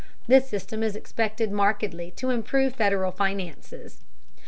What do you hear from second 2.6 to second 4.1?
Federal finances.